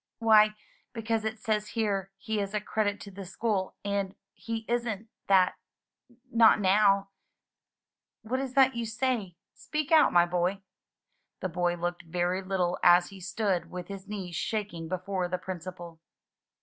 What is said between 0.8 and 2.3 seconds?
because it says here